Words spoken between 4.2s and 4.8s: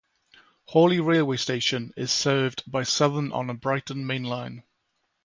Line.